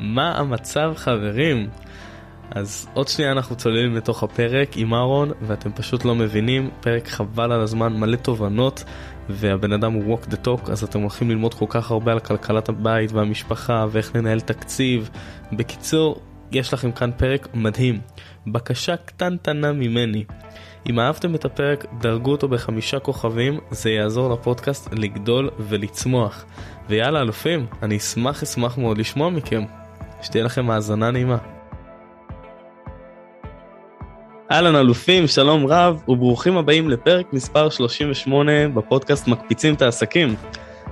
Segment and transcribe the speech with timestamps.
[0.00, 1.68] מה המצב חברים?
[2.50, 7.52] אז עוד שנייה אנחנו צוללים לתוך הפרק עם אהרון ואתם פשוט לא מבינים, פרק חבל
[7.52, 8.84] על הזמן, מלא תובנות
[9.28, 12.68] והבן אדם הוא walk the talk אז אתם הולכים ללמוד כל כך הרבה על כלכלת
[12.68, 15.10] הבית והמשפחה ואיך לנהל תקציב.
[15.52, 16.20] בקיצור,
[16.52, 18.00] יש לכם כאן פרק מדהים.
[18.46, 20.24] בקשה קטנטנה ממני.
[20.90, 26.44] אם אהבתם את הפרק, דרגו אותו בחמישה כוכבים, זה יעזור לפודקאסט לגדול ולצמוח.
[26.88, 29.79] ויאללה אלופים, אני אשמח אשמח מאוד לשמוע מכם.
[30.22, 31.36] שתהיה לכם האזנה נעימה.
[34.52, 40.34] אהלן אלופים, שלום רב, וברוכים הבאים לפרק מספר 38 בפודקאסט מקפיצים את העסקים.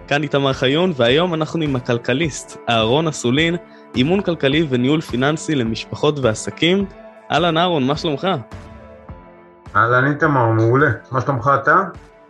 [0.08, 3.56] כאן איתמר חיון, והיום אנחנו עם הכלכליסט, אהרון אסולין,
[3.96, 6.84] אימון כלכלי וניהול פיננסי למשפחות ועסקים.
[7.32, 8.28] אהלן אהרון, מה שלומך?
[9.76, 10.90] אהלן איתמר, מעולה.
[11.10, 11.82] מה שלומך אתה?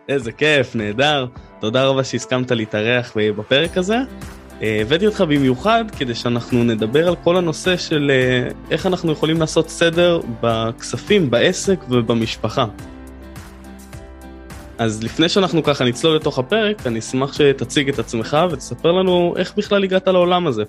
[0.08, 1.26] איזה כיף, נהדר.
[1.60, 3.98] תודה רבה שהסכמת להתארח בפרק הזה.
[4.62, 9.40] אה, הבאתי אותך במיוחד כדי שאנחנו נדבר על כל הנושא של אה, איך אנחנו יכולים
[9.40, 12.66] לעשות סדר בכספים, בעסק ובמשפחה.
[14.78, 19.54] אז לפני שאנחנו ככה נצלול לתוך הפרק, אני אשמח שתציג את עצמך ותספר לנו איך
[19.56, 20.62] בכלל הגעת לעולם הזה.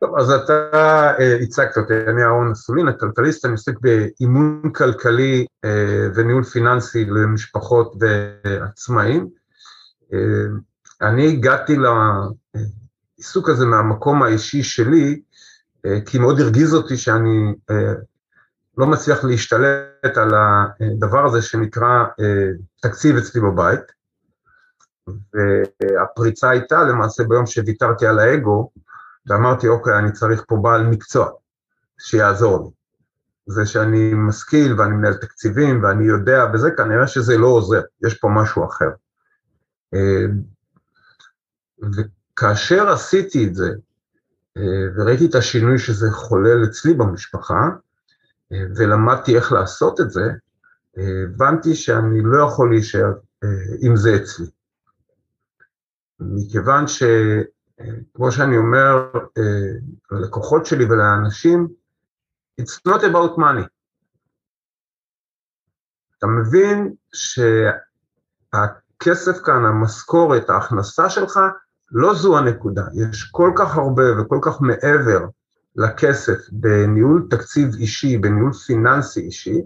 [0.00, 0.52] טוב, אז אתה
[1.20, 7.94] אה, הצגת אותי, אני אהרון אסולין, הכלכליסט, אני עוסק באימון כלכלי אה, וניהול פיננסי למשפחות
[8.00, 9.28] ועצמאים.
[10.12, 10.18] אה,
[11.02, 11.76] אני הגעתי
[13.18, 15.22] לעיסוק הזה מהמקום האישי שלי,
[16.06, 17.54] כי מאוד הרגיז אותי שאני
[18.78, 22.04] לא מצליח להשתלט על הדבר הזה שנקרא
[22.82, 23.80] תקציב אצלי בבית.
[25.34, 28.70] והפריצה הייתה למעשה ביום שוויתרתי על האגו,
[29.26, 31.30] ואמרתי, אוקיי, אני צריך פה בעל מקצוע
[31.98, 32.70] שיעזור לי.
[33.46, 38.28] זה שאני משכיל ואני מנהל תקציבים ואני יודע, וזה כנראה שזה לא עוזר, יש פה
[38.28, 38.90] משהו אחר.
[41.82, 43.70] אה, וכאשר עשיתי את זה,
[44.56, 44.62] אה,
[44.96, 47.68] וראיתי את השינוי שזה חולל אצלי במשפחה,
[48.52, 50.32] אה, ולמדתי איך לעשות את זה,
[50.96, 53.12] הבנתי שאני לא יכול להישאר
[53.80, 54.46] עם זה אצלי.
[56.20, 57.02] מכיוון ש...
[58.14, 59.72] כמו שאני אומר אה,
[60.10, 61.68] ללקוחות שלי ולאנשים,
[62.60, 63.66] it's not about money.
[66.18, 66.94] אתה מבין
[68.52, 71.40] שהכסף כאן, המשכורת, ההכנסה שלך,
[71.92, 72.84] לא זו הנקודה.
[72.94, 75.26] יש כל כך הרבה וכל כך מעבר
[75.76, 79.62] לכסף בניהול תקציב אישי, בניהול פיננסי אישי,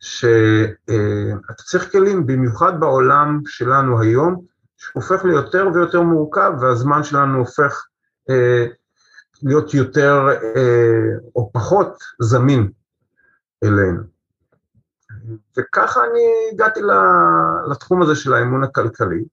[0.00, 4.44] שאתה צריך כלים, במיוחד בעולם שלנו היום,
[4.76, 7.86] שהופך ליותר ויותר מורכב, והזמן שלנו הופך
[8.30, 8.66] אה,
[9.42, 12.70] להיות יותר אה, או פחות זמין
[13.64, 14.02] אלינו.
[15.58, 16.22] וככה אני
[16.52, 16.80] הגעתי
[17.70, 19.24] לתחום הזה של האמון הכלכלי,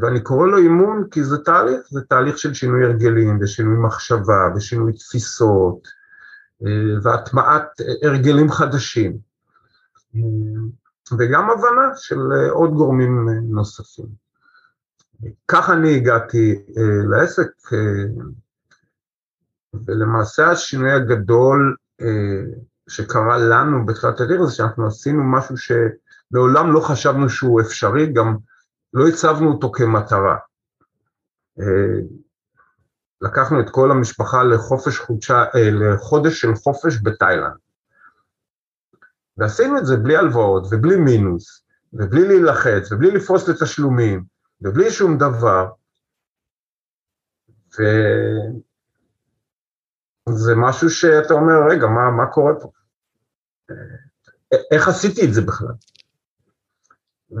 [0.00, 4.92] ואני קורא לו אימון כי זה תהליך, זה תהליך של שינוי הרגלים ושינוי מחשבה ושינוי
[4.92, 5.88] תפיסות
[6.66, 7.66] אה, והטמעת
[8.02, 9.18] הרגלים חדשים.
[10.16, 10.20] אה,
[11.18, 14.06] וגם הבנה של אה, עוד גורמים אה, נוספים.
[15.48, 17.48] כך אני הגעתי אה, לעסק,
[19.86, 21.76] ולמעשה השינוי הגדול
[22.88, 28.36] שקרה לנו בתחילת הדרך זה שאנחנו עשינו משהו שלעולם לא חשבנו שהוא אפשרי, גם
[28.94, 30.36] לא הצבנו אותו כמטרה.
[33.20, 37.56] לקחנו את כל המשפחה לחופש חודשה, לחודש של חופש בתאילנד.
[39.36, 44.24] ועשינו את זה בלי הלוואות ובלי מינוס, ובלי להילחץ, ובלי לפרוס לתשלומים,
[44.60, 45.70] ובלי שום דבר.
[50.28, 52.70] וזה משהו שאתה אומר, רגע, מה, מה קורה פה?
[54.70, 55.74] איך עשיתי את זה בכלל?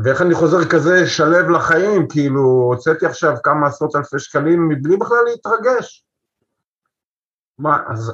[0.04, 5.24] ואיך אני חוזר כזה שלב לחיים, כאילו, הוצאתי עכשיו כמה עשרות אלפי שקלים מבלי בכלל
[5.26, 6.04] להתרגש.
[7.58, 8.12] מה, אז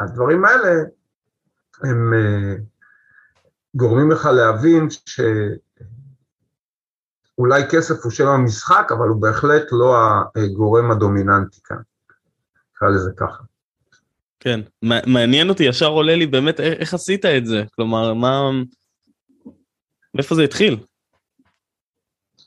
[0.00, 0.82] הדברים האלה
[1.82, 2.54] הם אה,
[3.74, 4.88] גורמים לך להבין
[7.36, 9.96] שאולי כסף הוא שם המשחק, אבל הוא בהחלט לא
[10.36, 11.76] הגורם הדומיננטי כאן.
[12.74, 13.42] נקרא לזה ככה.
[14.40, 14.60] כן,
[15.06, 18.50] מעניין אותי, ישר עולה לי באמת איך עשית את זה, כלומר, מה...
[20.14, 20.84] מאיפה זה התחיל?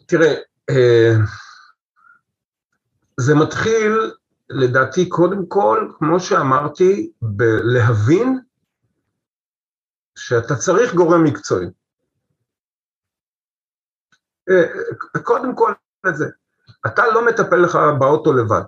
[0.06, 0.34] תראה,
[0.70, 1.14] אה,
[3.20, 4.12] זה מתחיל,
[4.50, 8.40] לדעתי, קודם כל, כמו שאמרתי, בלהבין
[10.16, 11.68] שאתה צריך גורם מקצועי.
[14.50, 14.66] אה,
[15.24, 15.74] קודם כל
[16.10, 16.26] את זה,
[16.86, 18.64] אתה לא מטפל לך באוטו לבד.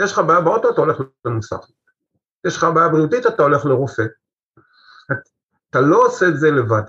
[0.00, 1.58] יש לך בעיה באוטו, אתה הולך למוסך.
[2.46, 4.02] יש לך בעיה בריאותית, אתה הולך לרופא.
[5.70, 6.82] אתה לא עושה את זה לבד.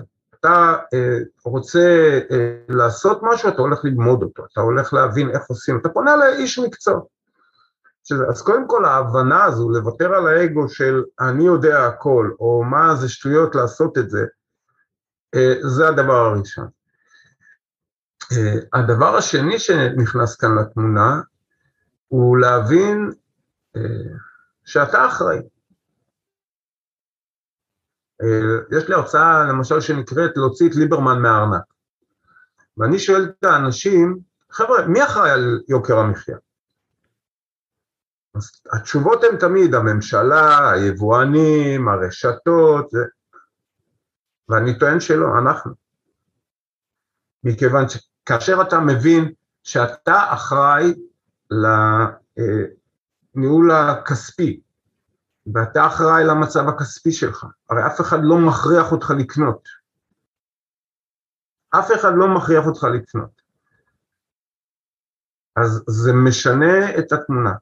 [0.46, 5.80] אתה אה, רוצה אה, לעשות משהו, אתה הולך ללמוד אותו, אתה הולך להבין איך עושים,
[5.80, 7.02] אתה פונה לאיש מקצוע.
[8.30, 13.10] אז קודם כל ההבנה הזו, לוותר על האגו של אני יודע הכל, או מה זה
[13.10, 14.26] שטויות לעשות את זה,
[15.36, 16.68] אה, זה הדבר הראשון.
[18.74, 21.22] הדבר השני שנכנס כאן לתמונה,
[22.08, 23.12] הוא להבין
[24.66, 25.40] שאתה אחראי.
[28.22, 31.64] אה, יש לי הרצאה למשל שנקראת להוציא את ליברמן מהארנק.
[32.78, 34.20] ואני שואל את האנשים,
[34.52, 36.38] חבר'ה, מי אחראי על יוקר המחיה?
[38.36, 42.92] אז התשובות הן תמיד הממשלה, היבואנים, הרשתות.
[44.50, 45.72] ואני טוען שלא, אנחנו.
[47.44, 49.34] מכיוון שכאשר אתה מבין
[49.64, 50.94] שאתה אחראי
[53.36, 54.60] לניהול הכספי,
[55.54, 57.46] ואתה אחראי למצב הכספי שלך.
[57.70, 59.68] הרי אף אחד לא מכריח אותך לקנות.
[61.80, 63.42] אף אחד לא מכריח אותך לקנות.
[65.56, 67.54] אז זה משנה את התמונה.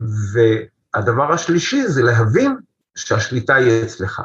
[0.00, 2.56] והדבר השלישי זה להבין
[2.94, 4.22] שהשליטה היא אצלך.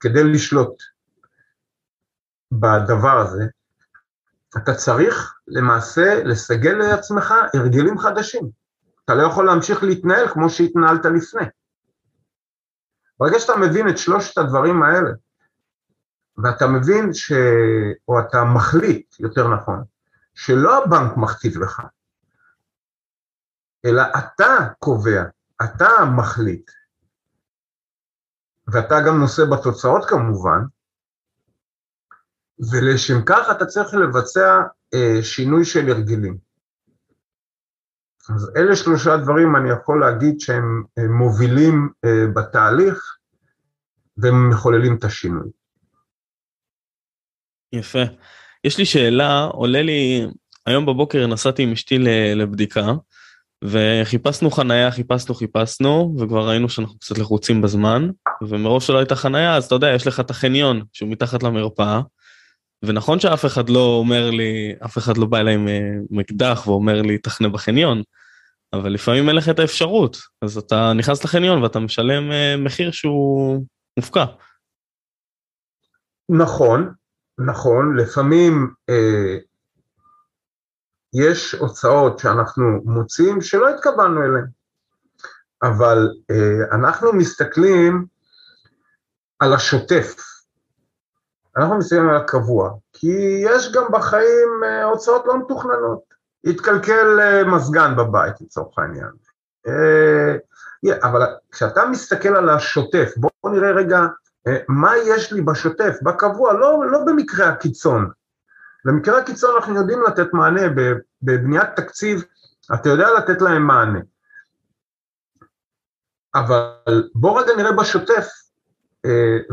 [0.00, 0.82] כדי לשלוט
[2.52, 3.44] בדבר הזה,
[4.56, 8.59] אתה צריך למעשה לסגל לעצמך הרגלים חדשים.
[9.10, 11.46] אתה לא יכול להמשיך להתנהל כמו שהתנהלת לפני.
[13.18, 15.10] ברגע שאתה מבין את שלושת הדברים האלה,
[16.38, 17.32] ואתה מבין ש...
[18.08, 19.84] או אתה מחליט, יותר נכון,
[20.34, 21.82] שלא הבנק מכתיב לך,
[23.84, 25.22] אלא אתה קובע,
[25.64, 26.70] אתה מחליט,
[28.66, 30.60] ואתה גם נושא בתוצאות כמובן,
[32.70, 34.62] ולשם כך אתה צריך לבצע
[34.94, 36.49] אה, שינוי של הרגלים.
[38.28, 43.16] אז אלה שלושה דברים אני יכול להגיד שהם מובילים אה, בתהליך
[44.16, 45.48] והם מחוללים את השינוי.
[47.72, 48.02] יפה.
[48.64, 50.26] יש לי שאלה, עולה לי,
[50.66, 51.98] היום בבוקר נסעתי עם אשתי
[52.36, 52.92] לבדיקה,
[53.64, 58.10] וחיפשנו חנייה, חיפשנו, חיפשנו, וכבר ראינו שאנחנו קצת לחוצים בזמן,
[58.42, 62.00] ומרוב שלא הייתה חנייה, אז אתה יודע, יש לך את החניון שהוא מתחת למרפאה,
[62.84, 67.18] ונכון שאף אחד לא אומר לי, אף אחד לא בא אליי עם אקדח ואומר לי,
[67.18, 68.02] תחנה בחניון,
[68.72, 73.64] אבל לפעמים אין לך את האפשרות, אז אתה נכנס לחניון ואתה משלם אה, מחיר שהוא
[73.96, 74.24] מופקע.
[76.28, 76.94] נכון,
[77.38, 79.36] נכון, לפעמים אה,
[81.14, 84.46] יש הוצאות שאנחנו מוצאים שלא התכוונו אליהן,
[85.62, 88.06] אבל אה, אנחנו מסתכלים
[89.38, 90.14] על השוטף,
[91.60, 96.00] אנחנו מסתכלים על הקבוע, כי יש גם בחיים אה, הוצאות לא מתוכננות.
[96.44, 99.10] התקלקל אה, מזגן בבית לצורך העניין.
[99.68, 100.36] אה,
[101.02, 101.20] אבל
[101.50, 104.06] כשאתה מסתכל על השוטף, בואו נראה רגע
[104.68, 108.10] מה יש לי בשוטף, בקבוע, לא, לא במקרה הקיצון.
[108.84, 110.62] במקרה הקיצון אנחנו יודעים לתת מענה,
[111.22, 112.24] בבניית תקציב
[112.74, 114.00] אתה יודע לתת להם מענה.
[116.34, 118.28] אבל בואו רגע נראה בשוטף,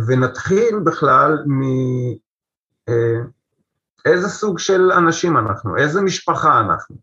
[0.08, 1.62] ונתחיל בכלל מ...
[4.06, 6.96] איזה סוג של אנשים אנחנו, איזה משפחה אנחנו,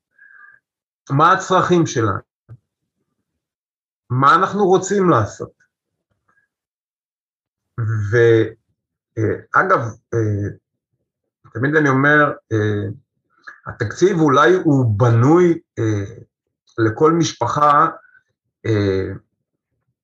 [1.10, 2.18] מה הצרכים שלנו,
[4.10, 5.64] מה אנחנו רוצים לעשות.
[8.10, 9.80] ואגב,
[10.14, 10.48] אה,
[11.52, 12.88] תמיד אני אומר, אה,
[13.66, 16.04] התקציב אולי הוא בנוי אה,
[16.78, 17.88] לכל משפחה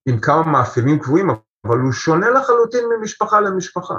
[0.06, 1.28] עם כמה מאפיינים קבועים,
[1.64, 3.94] אבל הוא שונה לחלוטין ממשפחה למשפחה.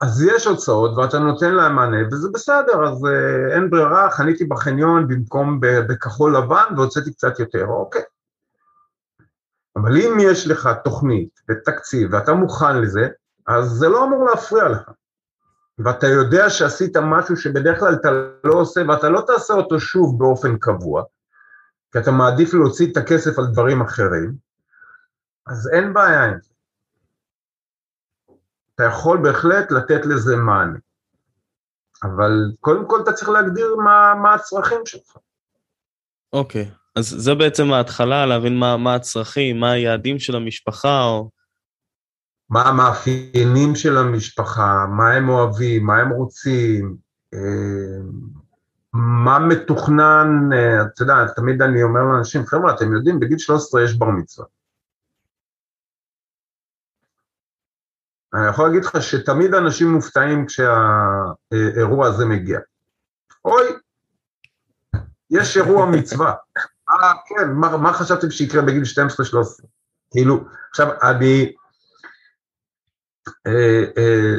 [0.00, 5.08] אז יש הוצאות ואתה נותן להם מענה, וזה בסדר, אז uh, אין ברירה, חניתי בחניון
[5.08, 8.02] במקום בכחול לבן והוצאתי קצת יותר, אוקיי.
[9.76, 13.08] אבל אם יש לך תוכנית ותקציב ואתה מוכן לזה,
[13.46, 14.90] אז זה לא אמור להפריע לך.
[15.78, 18.10] ואתה יודע שעשית משהו שבדרך כלל אתה
[18.44, 21.02] לא עושה, ואתה לא תעשה אותו שוב באופן קבוע,
[21.92, 24.49] כי אתה מעדיף להוציא את הכסף על דברים אחרים,
[25.46, 26.50] אז אין בעיה עם זה.
[28.74, 30.78] אתה יכול בהחלט לתת לזה מענה.
[32.02, 35.16] אבל קודם כל אתה צריך להגדיר מה, מה הצרכים שלך.
[36.32, 36.74] אוקיי, okay.
[36.96, 41.30] אז זה בעצם ההתחלה, להבין מה, מה הצרכים, מה היעדים של המשפחה, או...
[42.50, 46.96] מה המאפיינים של המשפחה, מה הם אוהבים, מה הם רוצים,
[47.34, 47.98] אה,
[48.92, 53.94] מה מתוכנן, אה, אתה יודע, תמיד אני אומר לאנשים, חבר'ה, אתם יודעים, בגיל 13 יש
[53.94, 54.46] בר מצווה.
[58.34, 62.58] אני יכול להגיד לך שתמיד אנשים מופתעים כשהאירוע הזה מגיע.
[63.44, 63.64] אוי,
[65.30, 66.34] יש אירוע מצווה.
[66.90, 69.66] אה, כן, מה, מה חשבתם שיקרה בגיל 12-13?
[70.10, 71.52] כאילו, עכשיו, אני
[73.46, 74.34] אה, אה,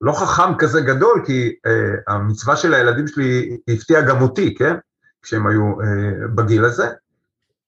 [0.00, 4.76] לא חכם כזה גדול, כי אה, המצווה של הילדים שלי הפתיעה גם אותי, כן?
[5.22, 6.88] כשהם היו אה, בגיל הזה.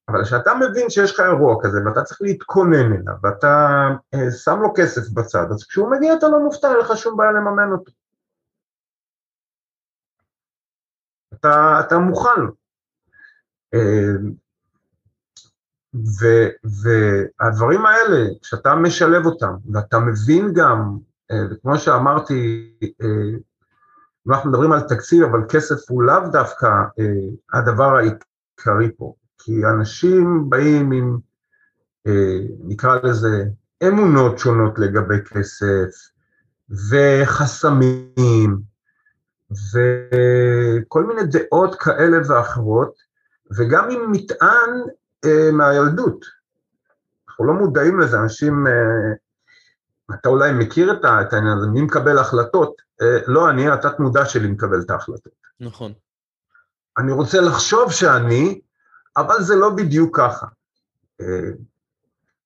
[0.09, 4.73] אבל כשאתה מבין שיש לך אירוע כזה ואתה צריך להתכונן אליו ואתה אה, שם לו
[4.77, 7.93] כסף בצד, אז כשהוא מגיע אתה לא מופתע, אין לך שום בעיה לממן אותו.
[11.35, 12.41] אתה, אתה מוכן.
[13.75, 14.13] אה,
[15.95, 16.27] ו,
[16.65, 20.99] והדברים האלה, כשאתה משלב אותם, ואתה מבין גם,
[21.31, 22.73] אה, וכמו שאמרתי,
[23.03, 23.39] אה,
[24.29, 30.51] אנחנו מדברים על תקציב, אבל כסף הוא לאו דווקא אה, הדבר העיקרי פה, כי אנשים
[30.51, 31.19] באים עם,
[32.65, 33.45] נקרא לזה,
[33.89, 36.11] אמונות שונות לגבי כסף,
[36.91, 38.61] וחסמים,
[39.51, 42.95] וכל מיני דעות כאלה ואחרות,
[43.59, 44.71] וגם עם מטען
[45.25, 46.25] אה, מהילדות.
[47.29, 48.73] אנחנו לא מודעים לזה, אנשים, אה,
[50.15, 52.83] אתה אולי מכיר את העניין הזה, מי מקבל החלטות?
[53.03, 55.33] אה, לא אני, התת מודע שלי מקבל את ההחלטות.
[55.61, 55.93] נכון.
[56.99, 58.61] אני רוצה לחשוב שאני,
[59.21, 60.47] אבל זה לא בדיוק ככה.
[61.21, 61.51] אה,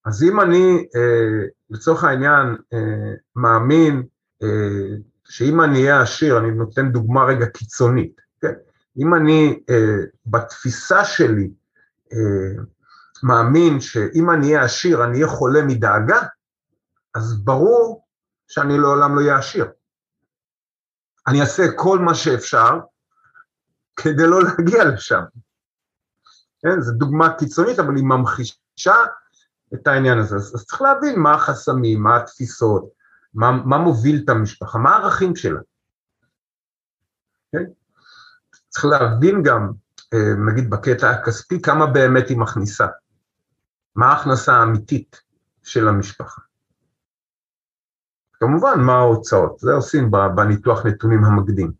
[0.05, 4.02] אז אם אני, אה, לצורך העניין, אה, מאמין
[5.25, 8.52] שאם אני אהיה עשיר, אני נותן דוגמה רגע קיצונית, כן?
[8.99, 9.62] אם אני,
[10.26, 11.50] בתפיסה שלי,
[13.23, 16.21] מאמין שאם אני אהיה עשיר אני אהיה חולה מדאגה,
[17.14, 18.05] אז ברור
[18.49, 19.67] שאני לעולם לא אהיה עשיר.
[21.26, 22.79] אני אעשה כל מה שאפשר
[23.97, 25.23] כדי לא להגיע לשם.
[26.62, 28.97] כן, זו דוגמה קיצונית, אבל היא ממחישה
[29.75, 30.37] את העניין הזה.
[30.37, 32.88] אז, אז צריך להבין מה החסמים, מה התפיסות,
[33.35, 35.61] מה, מה מוביל את המשפחה, מה הערכים שלה.
[37.52, 37.64] כן?
[38.69, 39.73] צריך להבין גם
[40.14, 42.87] אה, נגיד בקטע הכספי, כמה באמת היא מכניסה.
[43.97, 45.23] מה ההכנסה האמיתית
[45.62, 46.40] של המשפחה.
[48.33, 51.73] כמובן, מה ההוצאות, זה עושים בניתוח נתונים המקדים.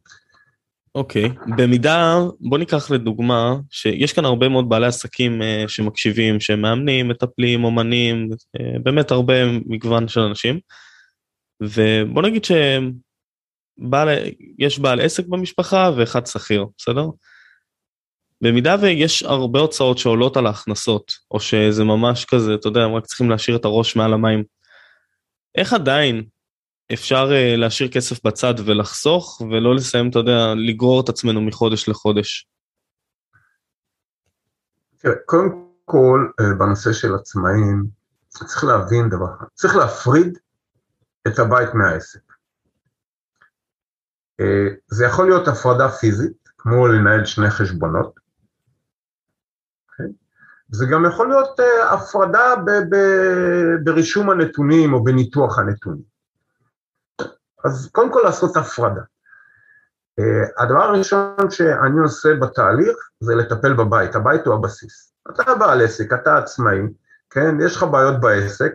[0.95, 1.57] אוקיי, okay.
[1.57, 7.65] במידה, בוא ניקח לדוגמה, שיש כאן הרבה מאוד בעלי עסקים uh, שמקשיבים, שהם מאמנים, מטפלים,
[7.65, 9.35] אומנים, uh, באמת הרבה
[9.67, 10.61] מגוון של אנשים,
[11.63, 12.93] ובוא נגיד שיש
[14.79, 17.07] בעל עסק במשפחה ואחד שכיר, בסדר?
[18.41, 23.07] במידה ויש הרבה הוצאות שעולות על ההכנסות, או שזה ממש כזה, אתה יודע, הם רק
[23.07, 24.45] צריכים להשאיר את הראש מעל המים,
[25.55, 26.25] איך עדיין
[26.95, 32.49] אפשר uh, להשאיר כסף בצד ולחסוך, ולא לסיים, אתה יודע, לגרור את עצמנו מחודש לחודש?
[34.99, 35.49] תראה, קודם
[35.85, 37.87] כל, uh, בנושא של עצמאים,
[38.29, 40.39] צריך להבין דבר אחד, צריך להפריד
[41.27, 42.33] את הבית מהעסק.
[44.43, 44.45] Uh,
[44.87, 48.23] זה יכול להיות הפרדה פיזית, כמו לנהל שני חשבונות,
[50.73, 52.55] זה גם יכול להיות הפרדה
[53.85, 56.12] ברישום הנתונים או בניתוח הנתונים.
[57.65, 59.01] אז קודם כל לעשות הפרדה.
[60.21, 65.13] Uh, הדבר הראשון שאני עושה בתהליך זה לטפל בבית, הבית הוא הבסיס.
[65.31, 66.81] אתה בעל עסק, אתה עצמאי,
[67.31, 68.73] כן, יש לך בעיות בעסק,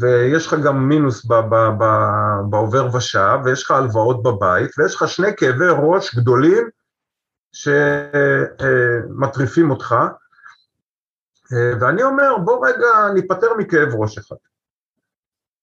[0.00, 5.08] ויש לך גם מינוס ב- ב- ב- בעובר ושב, ויש לך הלוואות בבית, ויש לך
[5.08, 6.68] שני כאבי ראש גדולים
[9.12, 9.94] שמטריפים אה, אותך,
[11.52, 14.36] אה, ואני אומר, בוא רגע ניפטר מכאב ראש אחד.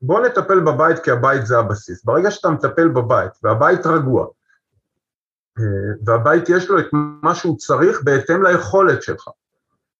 [0.01, 2.03] בוא נטפל בבית כי הבית זה הבסיס.
[2.05, 4.27] ברגע שאתה מטפל בבית והבית רגוע,
[5.59, 5.63] אה,
[6.05, 6.85] והבית יש לו את
[7.21, 9.27] מה שהוא צריך בהתאם ליכולת שלך,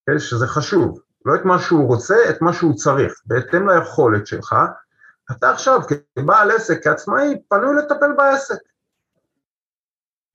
[0.06, 4.56] כן, שזה חשוב, לא את מה שהוא רוצה, את מה שהוא צריך, בהתאם ליכולת שלך,
[5.30, 5.80] אתה עכשיו
[6.18, 8.58] כבעל עסק, כעצמאי, פנוי לטפל בעסק.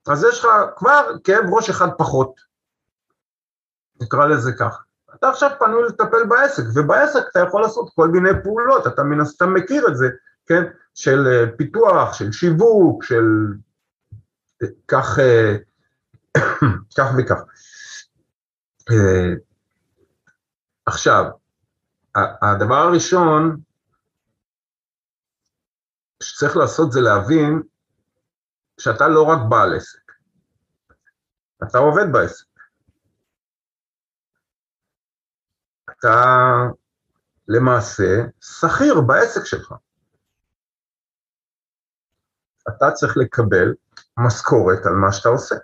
[0.08, 0.46] אז יש לך
[0.76, 2.40] כבר כאב ראש אחד פחות,
[4.00, 4.87] נקרא לזה ככה.
[5.14, 9.54] אתה עכשיו פנוי לטפל בעסק, ובעסק אתה יכול לעשות כל מיני פעולות, אתה מן הסתם
[9.54, 10.08] מכיר את זה,
[10.46, 10.62] כן?
[10.94, 13.24] של אה, פיתוח, של שיווק, של
[14.88, 15.56] כך, אה,
[16.98, 17.40] כך וכך.
[18.90, 19.34] אה,
[20.86, 21.24] עכשיו,
[22.42, 23.60] הדבר הראשון
[26.22, 27.62] שצריך לעשות זה להבין
[28.80, 30.12] שאתה לא רק בעל עסק,
[31.62, 32.47] אתה עובד בעסק.
[35.98, 36.24] אתה
[37.48, 39.74] למעשה שכיר בעסק שלך.
[42.68, 43.74] אתה צריך לקבל
[44.18, 45.54] משכורת על מה שאתה עושה.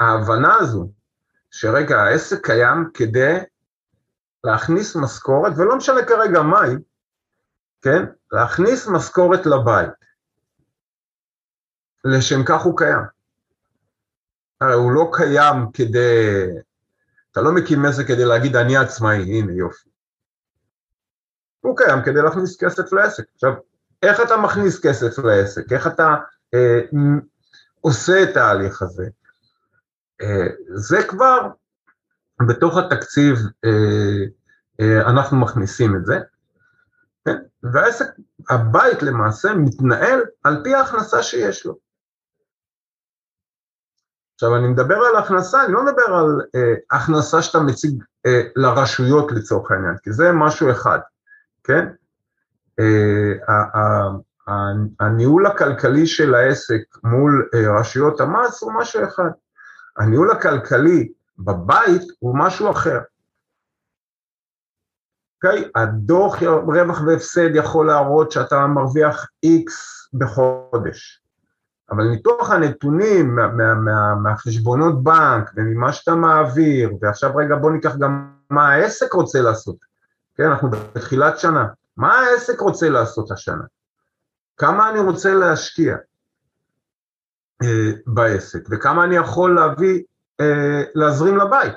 [0.00, 0.92] וההבנה הזו,
[1.50, 3.36] שרגע, העסק קיים כדי
[4.44, 6.74] להכניס משכורת, ולא משנה כרגע מהי,
[7.82, 8.04] כן?
[8.32, 9.90] להכניס משכורת לבית.
[12.04, 13.02] לשם כך הוא קיים.
[14.60, 16.46] הרי הוא לא קיים כדי,
[17.32, 19.88] אתה לא מקים עסק כדי להגיד אני עצמאי, הנה יופי.
[21.60, 23.24] הוא קיים כדי להכניס כסף לעסק.
[23.34, 23.52] עכשיו,
[24.02, 25.72] איך אתה מכניס כסף לעסק?
[25.72, 26.14] איך אתה
[26.54, 26.80] אה,
[27.80, 29.06] עושה את ההליך הזה?
[30.22, 31.48] אה, זה כבר
[32.48, 34.24] בתוך התקציב אה,
[34.80, 36.18] אה, אנחנו מכניסים את זה,
[37.24, 37.36] כן?
[37.62, 38.06] והעסק,
[38.50, 41.83] הבית למעשה מתנהל על פי ההכנסה שיש לו.
[44.34, 49.32] עכשיו אני מדבר על הכנסה, אני לא מדבר על אה, הכנסה שאתה מציג אה, לרשויות
[49.32, 50.98] לצורך העניין, כי זה משהו אחד,
[51.64, 51.86] כן?
[52.80, 53.32] אה,
[55.00, 59.30] הניהול הכלכלי של העסק מול אה, רשויות המס הוא משהו אחד.
[59.96, 63.00] הניהול הכלכלי בבית הוא משהו אחר.
[65.44, 65.70] אוקיי?
[65.74, 69.72] הדוח רווח והפסד יכול להראות שאתה מרוויח X
[70.18, 71.23] בחודש,
[71.90, 77.96] אבל ניתוח הנתונים מה, מה, מה, מהחשבונות בנק וממה שאתה מעביר, ועכשיו רגע בוא ניקח
[77.96, 79.76] גם מה העסק רוצה לעשות,
[80.34, 83.64] כן, אנחנו בתחילת שנה, מה העסק רוצה לעשות השנה?
[84.56, 85.96] כמה אני רוצה להשקיע
[87.62, 90.02] אה, בעסק, וכמה אני יכול להביא,
[90.40, 91.74] אה, להזרים לבית.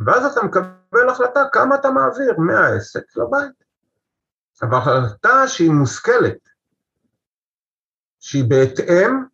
[0.00, 3.65] ואז אתה מקבל החלטה כמה אתה מעביר מהעסק לבית.
[4.62, 6.48] אבל החלטה שהיא מושכלת,
[8.20, 9.24] שהיא בהתאם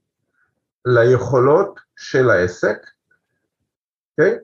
[0.84, 4.24] ליכולות של העסק, okay?
[4.24, 4.38] אוקיי?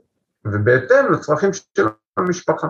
[0.45, 2.69] ובהתאם לצרכים של המשפחה.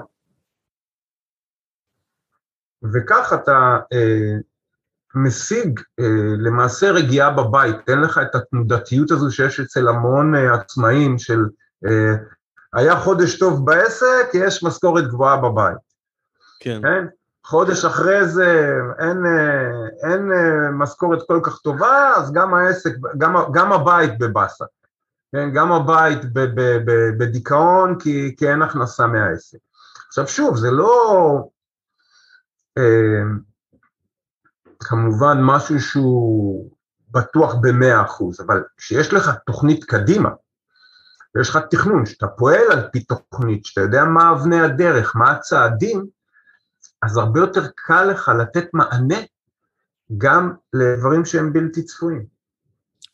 [2.93, 4.37] וכך אתה אה,
[5.15, 11.19] משיג אה, למעשה רגיעה בבית, אין לך את התנודתיות הזו שיש אצל המון אה, עצמאים
[11.19, 11.41] של
[11.87, 12.15] אה,
[12.73, 15.79] היה חודש טוב בעסק, יש משכורת גבוהה בבית.
[16.61, 16.81] כן.
[16.83, 17.18] כן?
[17.49, 23.37] חודש אחרי זה אין, אה, אין אה, משכורת כל כך טובה, אז גם העסק, גם,
[23.53, 24.65] גם הבית בבאסה.
[25.33, 25.51] כן?
[25.55, 26.19] גם הבית
[27.19, 29.59] בדיכאון כי, כי אין הכנסה מהעסק.
[30.09, 31.45] עכשיו שוב, זה לא
[32.79, 33.23] אה,
[34.81, 36.71] כמובן משהו שהוא
[37.11, 40.31] בטוח במאה אחוז, אבל כשיש לך תוכנית קדימה,
[41.35, 46.18] ויש לך תכנון, שאתה פועל על פי תוכנית, שאתה יודע מה אבני הדרך, מה הצעדים,
[47.03, 49.19] אז הרבה יותר קל לך לתת מענה
[50.19, 52.25] גם לדברים שהם בלתי צפויים.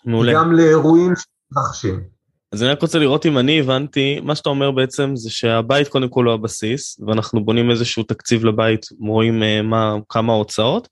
[0.05, 0.33] מעולה.
[0.35, 2.15] גם לאירועים שמתרחשים.
[2.53, 6.09] אז אני רק רוצה לראות אם אני הבנתי, מה שאתה אומר בעצם זה שהבית קודם
[6.09, 10.89] כל הוא הבסיס, ואנחנו בונים איזשהו תקציב לבית, רואים uh, מה, כמה הוצאות,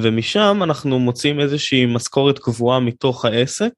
[0.00, 3.72] ומשם אנחנו מוצאים איזושהי משכורת קבועה מתוך העסק,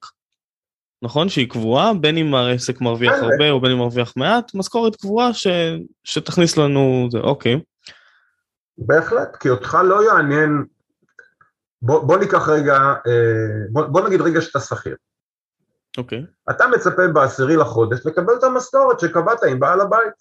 [1.02, 1.28] נכון?
[1.28, 3.24] שהיא קבועה, בין אם העסק מרוויח כן.
[3.24, 5.46] הרבה או בין אם מרוויח מעט, משכורת קבועה ש...
[6.04, 7.60] שתכניס לנו זה, אוקיי.
[8.78, 10.64] בהחלט, כי אותך לא יעניין,
[11.82, 14.96] בוא, בוא ניקח רגע, אה, בוא, בוא נגיד רגע שאתה שכיר.
[15.98, 16.18] אוקיי.
[16.18, 16.52] Okay.
[16.52, 20.12] אתה מצפה בעשירי לחודש לקבל את המשכורת שקבעת עם בעל הבית.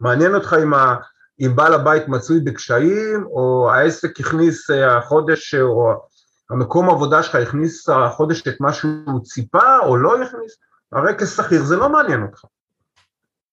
[0.00, 0.96] מעניין אותך אם, ה,
[1.40, 6.06] אם בעל הבית מצוי בקשיים, או העסק הכניס אה, החודש, או
[6.50, 10.56] המקום עבודה שלך הכניס החודש את מה שהוא ציפה, או לא הכניס,
[10.92, 12.44] הרי כשכיר זה לא מעניין אותך.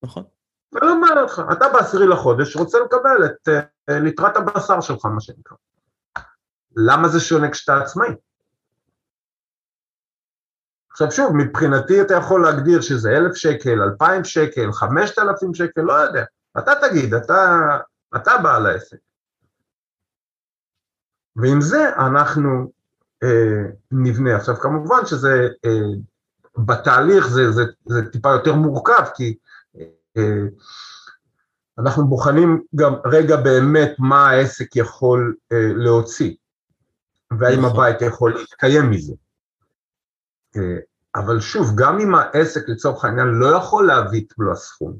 [0.03, 0.23] נכון.
[0.71, 1.41] זה לא מעניין אותך.
[1.51, 5.57] אתה בעשירי לחודש רוצה לקבל את אה, ליטרת הבשר שלך, מה שנקרא.
[6.75, 8.09] למה זה שונה כשאתה עצמאי?
[10.91, 15.93] עכשיו שוב, מבחינתי אתה יכול להגדיר שזה אלף שקל, אלפיים שקל, חמשת אלפים שקל, לא
[15.93, 16.23] יודע.
[16.57, 17.59] אתה תגיד, אתה,
[18.15, 18.97] אתה בעל העסק.
[21.35, 22.71] ועם זה אנחנו
[23.23, 24.35] אה, נבנה.
[24.35, 25.99] עכשיו כמובן שזה, אה,
[26.57, 29.37] בתהליך זה, זה, זה טיפה יותר מורכב, כי
[30.17, 30.23] אה,
[31.79, 36.35] אנחנו בוחנים גם רגע באמת מה העסק יכול אה, להוציא,
[37.39, 37.71] והאם נכון.
[37.71, 39.13] הבית יכול להתקיים מזה.
[40.55, 40.77] אה,
[41.15, 44.97] אבל שוב, גם אם העסק לצורך העניין לא יכול להביא את מלוא הסכום,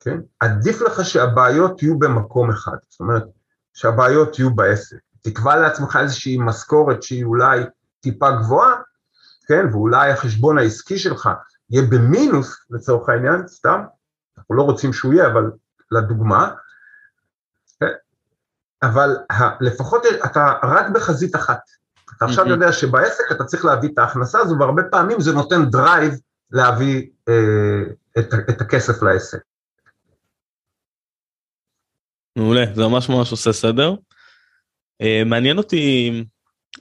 [0.00, 0.20] כן?
[0.40, 3.24] עדיף לך שהבעיות יהיו במקום אחד, זאת אומרת,
[3.74, 4.96] שהבעיות יהיו בעסק.
[5.22, 7.60] תקבע לעצמך איזושהי משכורת שהיא אולי
[8.00, 8.74] טיפה גבוהה,
[9.46, 9.66] כן?
[9.72, 11.28] ואולי החשבון העסקי שלך
[11.70, 13.80] יהיה במינוס לצורך העניין, סתם,
[14.38, 15.50] אנחנו לא רוצים שהוא יהיה, אבל
[15.94, 16.50] לדוגמה,
[17.80, 17.86] כן?
[18.82, 19.16] אבל
[19.60, 21.60] לפחות אתה רק בחזית אחת.
[22.16, 26.14] אתה עכשיו יודע שבעסק אתה צריך להביא את ההכנסה הזו, והרבה פעמים זה נותן drive
[26.50, 27.82] להביא אה,
[28.18, 29.38] את, את הכסף לעסק.
[32.36, 33.94] מעולה, זה ממש ממש עושה סדר.
[35.00, 36.10] אה, מעניין אותי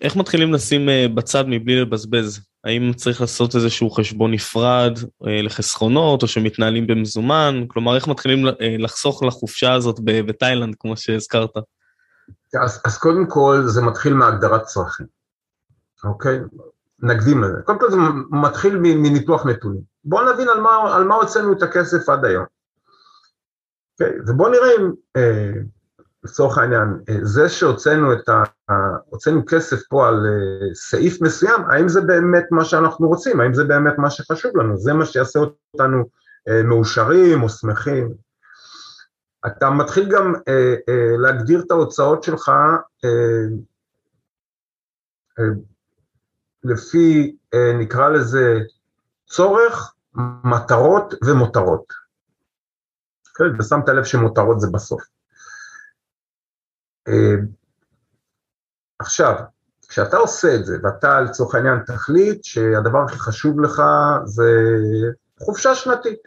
[0.01, 2.39] איך מתחילים לשים אה, בצד מבלי לבזבז.
[2.63, 7.65] האם צריך לעשות איזשהו חשבון נפרד אה, לחסכונות, או שמתנהלים במזומן?
[7.67, 11.49] כלומר, איך מתחילים אה, לחסוך לחופשה הזאת בתאילנד, כמו שהזכרת?
[12.63, 15.05] אז, אז קודם כל, זה מתחיל מהגדרת צרכים.
[16.03, 16.39] אוקיי?
[16.99, 17.61] נקדים לזה.
[17.65, 17.97] קודם כל זה
[18.31, 19.81] מתחיל מניתוח נתונים.
[20.05, 22.45] בואו נבין על מה, על מה הוצאנו את הכסף עד היום.
[23.93, 24.19] אוקיי?
[24.27, 25.51] ובואו נראה אם, אה,
[26.23, 28.43] לצורך העניין, אה, זה שהוצאנו את ה...
[29.05, 33.63] הוצאנו כסף פה על אה, סעיף מסוים, האם זה באמת מה שאנחנו רוצים, האם זה
[33.63, 36.03] באמת מה שחשוב לנו, זה מה שיעשה אותנו
[36.47, 38.13] אה, מאושרים או שמחים.
[39.47, 40.33] אתה מתחיל גם
[41.17, 42.51] להגדיר את ההוצאות שלך
[46.63, 47.35] לפי,
[47.79, 48.59] נקרא לזה,
[49.25, 49.93] צורך,
[50.43, 51.93] מטרות ומותרות.
[53.35, 55.12] כן, ושמת לב שמותרות זה בסוף.
[57.07, 57.35] אה,
[58.99, 59.35] עכשיו,
[59.87, 63.81] כשאתה עושה את זה, ואתה לצורך העניין תחליט שהדבר הכי חשוב לך
[64.25, 64.43] זה
[65.39, 66.19] חופשה שנתית.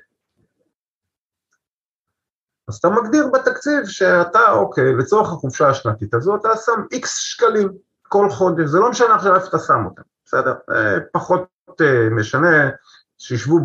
[2.69, 7.69] אז אתה מגדיר בתקציב שאתה, אוקיי, לצורך החופשה השנתית הזו אתה שם איקס שקלים
[8.09, 10.55] כל חודש, זה לא משנה עכשיו איפה אתה שם אותם, בסדר?
[10.71, 11.49] אה, פחות
[11.81, 12.71] אה, משנה,
[13.19, 13.61] שישבו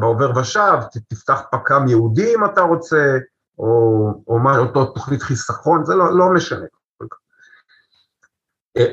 [0.00, 3.18] בעובר ושב, תפתח פק"ם יהודי אם אתה רוצה,
[3.58, 6.66] או, או מה, אותו תוכנית חיסכון, זה לא, לא משנה.
[8.76, 8.92] אה,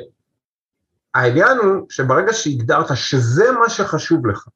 [1.16, 4.48] העניין הוא שברגע שהגדרת שזה מה שחשוב לך,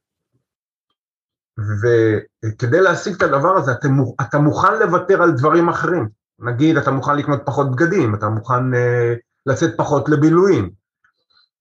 [1.82, 3.88] וכדי להשיג את הדבר הזה, אתה,
[4.22, 6.10] אתה מוכן לוותר על דברים אחרים.
[6.40, 10.70] נגיד, אתה מוכן לקנות פחות בגדים, אתה מוכן uh, לצאת פחות לבילויים,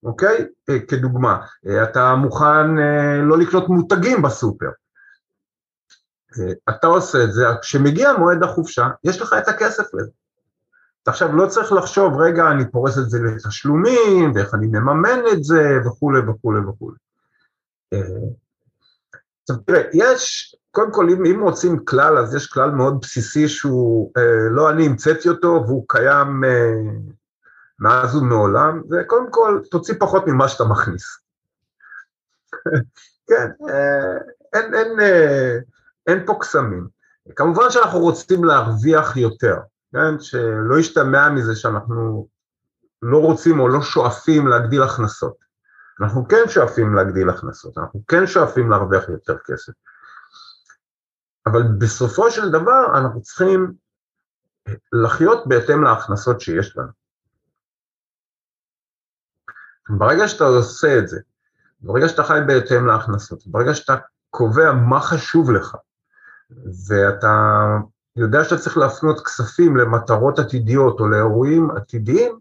[0.03, 0.47] אוקיי?
[0.71, 1.41] Uh, כדוגמה.
[1.67, 4.69] Uh, אתה מוכן uh, לא לקנות מותגים בסופר.
[6.39, 10.11] Uh, אתה עושה את זה, כשמגיע מועד החופשה, יש לך את הכסף לזה.
[11.03, 15.45] אתה עכשיו לא צריך לחשוב, רגע, אני פורס את זה לתשלומים, ואיך אני מממן את
[15.45, 16.97] זה, וכולי וכולי וכולי.
[19.43, 24.13] עכשיו תראה, יש, קודם כל אם, אם רוצים כלל, אז יש כלל מאוד בסיסי שהוא,
[24.17, 26.75] אה, לא אני המצאתי אותו והוא קיים אה,
[27.79, 31.19] מאז ומעולם, זה קודם כל תוציא פחות ממה שאתה מכניס.
[33.29, 34.19] כן, אה,
[34.53, 35.59] אין, אין, אה,
[36.09, 36.89] אין פה קסמים.
[37.37, 39.57] כמובן שאנחנו רוצים להרוויח יותר,
[39.93, 42.29] כן, שלא ישתמע מזה שאנחנו
[43.03, 45.37] לא רוצים או לא שואפים להגדיל הכנסות.
[46.01, 49.73] אנחנו כן שואפים להגדיל הכנסות, אנחנו כן שואפים להרוויח יותר כסף.
[51.47, 53.73] אבל בסופו של דבר אנחנו צריכים
[54.93, 56.93] לחיות בהתאם להכנסות שיש לנו.
[59.89, 61.21] ברגע שאתה עושה את זה,
[61.81, 63.97] ברגע שאתה חי בהתאם להכנסות, ברגע שאתה
[64.31, 65.77] קובע מה חשוב לך,
[66.89, 67.67] ואתה
[68.17, 72.39] יודע שאתה צריך להפנות כספים למטרות עתידיות או לאירועים עתידיים,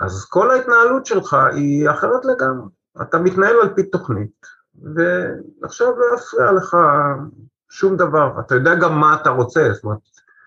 [0.00, 2.68] אז כל ההתנהלות שלך היא אחרת לגמרי.
[3.02, 4.46] אתה מתנהל על פי תוכנית,
[4.94, 6.76] ועכשיו לא יפריע לך
[7.70, 8.40] שום דבר.
[8.40, 9.98] אתה יודע גם מה אתה רוצה, זאת אומרת,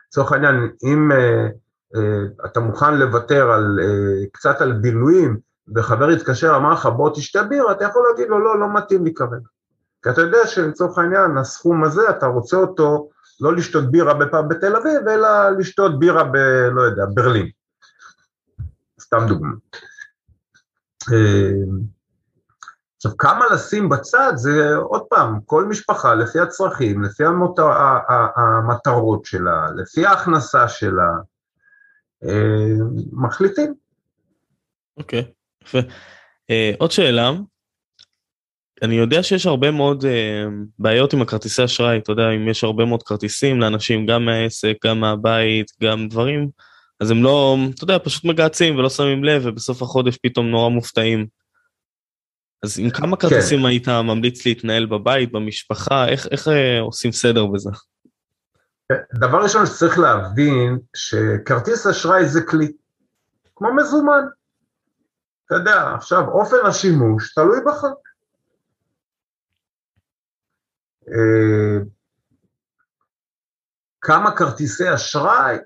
[0.08, 1.52] לצורך העניין, אם uh,
[1.98, 5.38] uh, אתה מוכן לוותר על, uh, קצת על בילויים,
[5.76, 9.14] וחבר יתקשר, אמר לך, בוא תשתה בירה, אתה יכול להגיד לו, לא, לא מתאים לי
[9.14, 9.48] כרגע.
[10.04, 13.10] כי אתה יודע שלצורך העניין, הסכום הזה, אתה רוצה אותו
[13.42, 16.36] לא לשתות בירה בפאב בתל אביב, אלא לשתות בירה ב...
[16.72, 17.50] לא יודע, ברלין.
[19.02, 19.54] סתם דוגמא.
[21.12, 21.52] אה,
[22.96, 27.60] עכשיו, כמה לשים בצד זה עוד פעם, כל משפחה לפי הצרכים, לפי המות...
[28.36, 31.12] המטרות שלה, לפי ההכנסה שלה,
[32.24, 32.74] אה,
[33.12, 33.74] מחליטים.
[34.98, 35.80] אוקיי, okay, יפה.
[36.52, 37.32] Uh, עוד שאלה,
[38.82, 40.08] אני יודע שיש הרבה מאוד uh,
[40.80, 45.00] בעיות עם הכרטיסי אשראי, אתה יודע, אם יש הרבה מאוד כרטיסים לאנשים, גם מהעסק, גם
[45.00, 46.50] מהבית, גם דברים.
[47.00, 51.28] אז הם לא, אתה יודע, פשוט מגהצים ולא שמים לב, ובסוף החודש פתאום נורא מופתעים.
[52.64, 53.30] אז עם כמה כן.
[53.30, 53.66] כרטיסים כן.
[53.66, 57.70] היית ממליץ להתנהל בבית, במשפחה, איך, איך אה, עושים סדר בזה?
[59.14, 62.72] דבר ראשון שצריך להבין, שכרטיס אשראי זה כלי,
[63.56, 64.26] כמו מזומן.
[65.46, 67.84] אתה יודע, עכשיו, אופן השימוש תלוי בך.
[67.84, 67.90] אה,
[74.02, 75.58] כמה כרטיסי אשראי,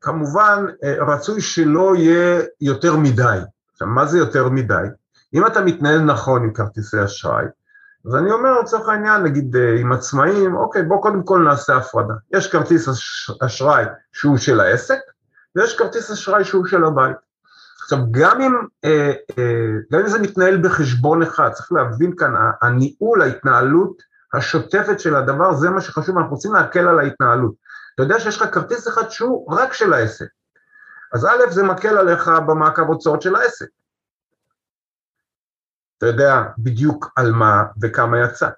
[0.00, 3.38] כמובן אה, רצוי שלא יהיה יותר מדי.
[3.72, 4.86] עכשיו, מה זה יותר מדי?
[5.34, 7.44] אם אתה מתנהל נכון עם כרטיסי אשראי,
[8.06, 12.14] אז אני אומר לצורך העניין, נגיד אה, עם עצמאים, אוקיי, בוא קודם כל נעשה הפרדה.
[12.32, 12.88] יש כרטיס
[13.46, 14.98] אשראי שהוא של העסק,
[15.56, 17.16] ויש כרטיס אשראי שהוא של הבית.
[17.82, 18.52] עכשיו, גם אם,
[18.84, 19.12] אה,
[19.92, 25.70] גם אם זה מתנהל בחשבון אחד, צריך להבין כאן, הניהול, ההתנהלות השוטפת של הדבר, זה
[25.70, 27.54] מה שחשוב, אנחנו רוצים להקל על ההתנהלות.
[27.94, 30.26] אתה יודע שיש לך כרטיס אחד שהוא רק של העסק.
[31.12, 33.66] אז א', זה מקל עליך במעקב הוצאות של העסק.
[35.98, 38.48] אתה יודע בדיוק על מה וכמה יצא.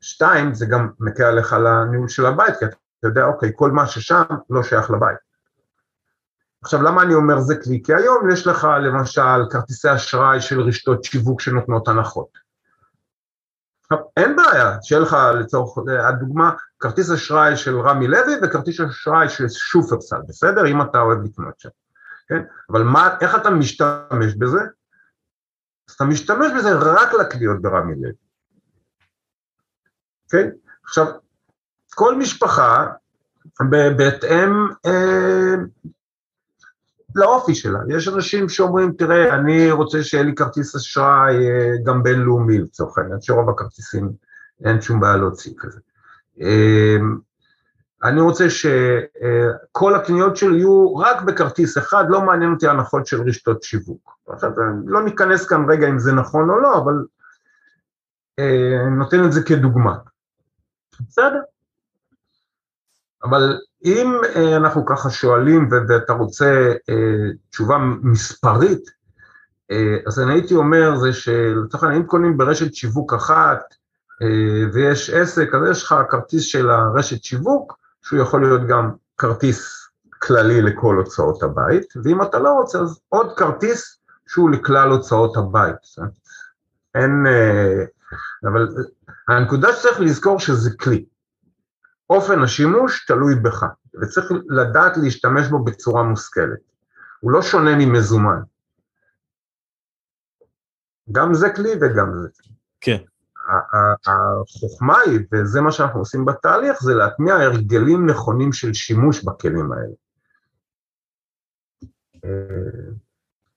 [0.00, 4.22] שתיים, זה גם מקל עליך לניהול של הבית, כי אתה יודע, אוקיי, כל מה ששם
[4.50, 5.18] לא שייך לבית.
[6.62, 7.82] עכשיו, למה אני אומר זה כלי?
[7.84, 12.41] כי היום יש לך למשל כרטיסי אשראי של רשתות שיווק שנותנות הנחות.
[14.16, 15.78] אין בעיה, שיהיה לך לצורך
[16.08, 20.66] הדוגמה כרטיס אשראי של רמי לוי וכרטיס אשראי של שופרסל, בסדר?
[20.66, 21.68] אם אתה אוהב לקנות שם,
[22.28, 22.42] כן?
[22.70, 24.60] אבל מה, איך אתה משתמש בזה?
[25.88, 28.12] אז אתה משתמש בזה רק לקניות ברמי לוי,
[30.30, 30.50] כן?
[30.84, 31.06] עכשיו,
[31.94, 32.86] כל משפחה
[33.96, 35.54] בהתאם אה,
[37.14, 37.78] לאופי שלה.
[37.88, 43.20] יש אנשים שאומרים, תראה, אני רוצה שיהיה לי כרטיס אשראי אה, גם בינלאומי לצורך העניין,
[43.20, 44.10] שרוב הכרטיסים
[44.64, 45.80] אין שום בעיה להוציא כזה.
[46.40, 46.96] אה,
[48.04, 53.62] אני רוצה שכל הקניות שלי יהיו רק בכרטיס אחד, לא מעניין אותי הנחות של רשתות
[53.62, 54.16] שיווק.
[54.28, 54.50] עכשיו,
[54.86, 56.94] לא ניכנס כאן רגע אם זה נכון או לא, אבל
[58.38, 59.96] אני נותן את זה כדוגמה.
[61.00, 61.40] בסדר.
[63.24, 68.90] אבל אם אה, אנחנו ככה שואלים ואתה רוצה אה, תשובה מספרית,
[69.70, 73.60] אה, אז אני הייתי אומר זה שלצורך העניין אם קונים ברשת שיווק אחת
[74.72, 80.62] ויש עסק, אז יש לך כרטיס של הרשת שיווק, שהוא יכול להיות גם כרטיס כללי
[80.62, 85.76] לכל הוצאות הבית, ואם אתה לא רוצה אז עוד כרטיס שהוא לכלל הוצאות הבית.
[86.94, 87.26] אין,
[88.44, 88.68] אבל
[89.28, 91.04] הנקודה שצריך לזכור שזה כלי.
[92.12, 93.64] אופן השימוש תלוי בך,
[94.02, 96.58] וצריך לדעת להשתמש בו בצורה מושכלת.
[97.20, 98.40] הוא לא שונה ממזומן.
[101.12, 102.52] גם זה כלי וגם זה כלי.
[102.80, 102.98] כן.
[104.06, 109.94] החוכמה היא, וזה מה שאנחנו עושים בתהליך, זה להטמיע הרגלים נכונים של שימוש בכלים האלה.
[112.24, 112.92] אה,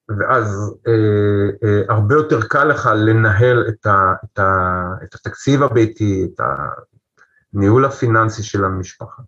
[0.09, 6.27] ואז אה, אה, הרבה יותר קל לך לנהל את, ה, את, ה, את התקציב הביתי,
[6.33, 6.39] את
[7.55, 9.21] הניהול הפיננסי של המשפחה.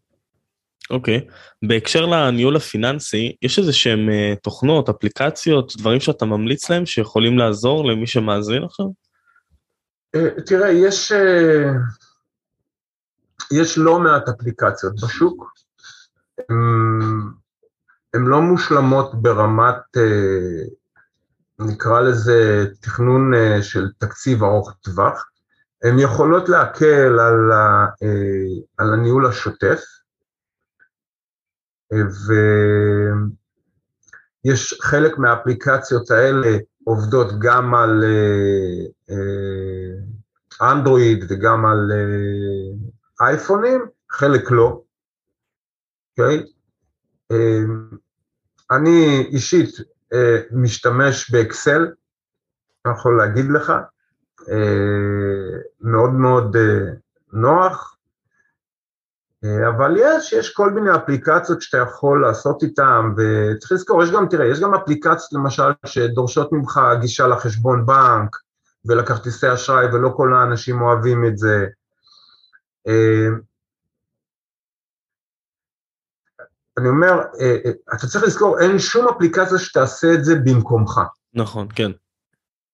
[0.90, 1.32] אוקיי, okay.
[1.68, 7.88] בהקשר לניהול הפיננסי, יש איזה שהם uh, תוכנות, אפליקציות, דברים שאתה ממליץ להם שיכולים לעזור
[7.88, 8.86] למי שמאזין עכשיו?
[10.16, 11.16] Uh, תראה, יש, uh,
[13.52, 15.54] יש לא מעט אפליקציות בשוק.
[18.14, 20.70] הן לא מושלמות ברמת, uh,
[21.60, 25.30] נקרא לזה תכנון uh, של תקציב ארוך טווח.
[25.84, 29.82] הן יכולות להקל על, ה, uh, על הניהול השוטף,
[34.46, 38.04] ויש חלק מהאפליקציות האלה עובדות גם על
[40.62, 44.82] אנדרואיד אה, וגם על אה, אייפונים, חלק לא,
[46.12, 46.40] אוקיי?
[46.40, 46.44] Okay?
[47.32, 47.64] אה,
[48.72, 49.70] אני אישית
[50.52, 51.88] משתמש באקסל,
[52.86, 53.74] אני יכול להגיד לך,
[55.82, 56.56] מאוד מאוד
[57.34, 57.98] נוח,
[59.44, 64.28] אה, אבל יש, יש כל מיני אפליקציות שאתה יכול לעשות איתן, וצריך לזכור, יש גם,
[64.30, 68.36] תראה, יש גם אפליקציות למשל שדורשות ממך גישה לחשבון בנק
[68.86, 71.66] ולכרטיסי אשראי, ולא כל האנשים אוהבים את זה.
[72.88, 73.28] אה,
[76.78, 81.02] אני אומר, אה, אתה צריך לזכור, אין שום אפליקציה שתעשה את זה במקומך.
[81.34, 81.92] נכון, כן.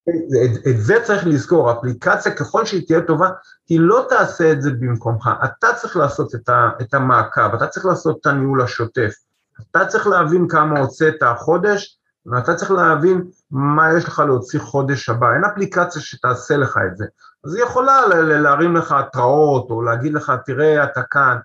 [0.10, 3.30] את, את זה צריך לזכור, אפליקציה ככל שהיא תהיה טובה,
[3.70, 7.86] היא לא תעשה את זה במקומך, אתה צריך לעשות את, ה, את המעקב, אתה צריך
[7.86, 9.14] לעשות את הניהול השוטף,
[9.62, 15.34] אתה צריך להבין כמה הוצאת החודש, ואתה צריך להבין מה יש לך להוציא חודש הבא,
[15.34, 17.06] אין אפליקציה שתעשה לך את זה.
[17.46, 18.08] אז היא יכולה
[18.42, 21.38] להרים לך התראות, או להגיד לך, תראה, אתה כאן,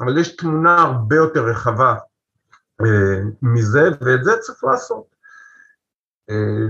[0.00, 1.94] אבל יש תמונה הרבה יותר רחבה
[2.80, 5.04] אה, מזה, ואת זה צריך לעשות.
[6.30, 6.66] אה,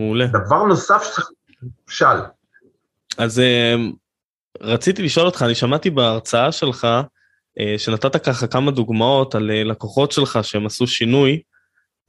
[0.00, 0.26] מעולה.
[0.26, 1.30] דבר נוסף שצריך...
[1.88, 2.16] שאל.
[3.18, 3.74] אז אה,
[4.60, 6.86] רציתי לשאול אותך, אני שמעתי בהרצאה שלך,
[7.60, 11.42] אה, שנתת ככה כמה דוגמאות על אה, לקוחות שלך שהם עשו שינוי,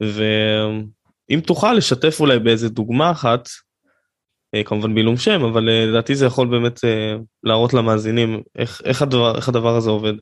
[0.00, 3.48] ואם תוכל לשתף אולי באיזה דוגמה אחת,
[4.64, 6.80] כמובן בעילום שם, אבל לדעתי זה יכול באמת
[7.42, 10.12] להראות למאזינים איך, איך, הדבר, איך הדבר הזה עובד.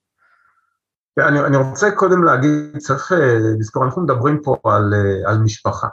[1.18, 3.12] אני, אני רוצה קודם להגיד, צריך
[3.58, 4.94] לזכור, אנחנו מדברים פה על,
[5.26, 5.86] על משפחה.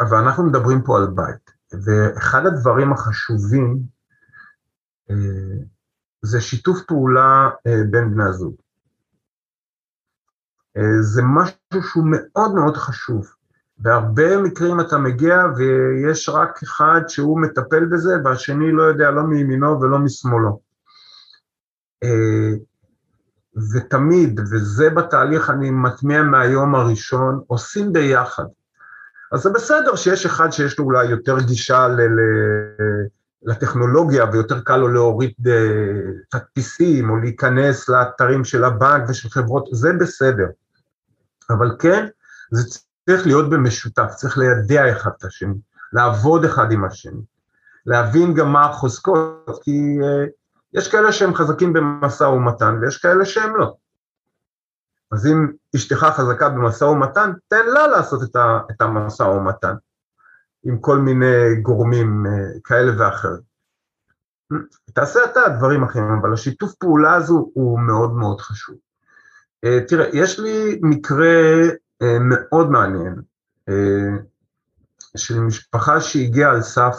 [0.00, 3.78] אבל אנחנו מדברים פה על בית, ואחד הדברים החשובים
[5.10, 5.64] אה,
[6.22, 8.54] זה שיתוף פעולה אה, בין בני הזוג.
[10.76, 13.26] אה, זה משהו שהוא מאוד מאוד חשוב.
[13.78, 19.80] בהרבה מקרים אתה מגיע ויש רק אחד שהוא מטפל בזה והשני לא יודע לא מימינו
[19.80, 20.60] ולא משמאלו.
[23.72, 28.44] ותמיד, וזה בתהליך אני מטמיע מהיום הראשון, עושים ביחד.
[29.32, 32.00] אז זה בסדר שיש אחד שיש לו אולי יותר גישה ל...
[32.00, 32.20] ל...
[33.42, 35.58] לטכנולוגיה ויותר קל לו להוריד אה,
[36.28, 40.46] תדפיסים או להיכנס לאתרים של הבנק ושל חברות, זה בסדר.
[41.50, 42.06] אבל כן,
[42.50, 45.54] זה צריך להיות במשותף, צריך לידע אחד את השני,
[45.92, 47.20] לעבוד אחד עם השני,
[47.86, 50.30] להבין גם מה החוזקות, כי uh,
[50.74, 53.74] יש כאלה שהם חזקים במשא ומתן ויש כאלה שהם לא.
[55.12, 58.36] אז אם אשתך חזקה במשא ומתן, תן לה לעשות את,
[58.70, 59.74] את המשא ומתן,
[60.64, 63.50] עם כל מיני גורמים uh, כאלה ואחרים.
[64.94, 68.76] תעשה אתה דברים אחרים, אבל השיתוף פעולה הזו הוא מאוד מאוד חשוב.
[69.66, 71.52] Uh, תראה, יש לי מקרה
[72.20, 73.14] מאוד מעניין
[75.16, 76.96] של משפחה שהגיעה על סף